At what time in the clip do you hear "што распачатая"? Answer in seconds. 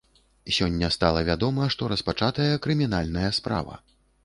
1.77-2.49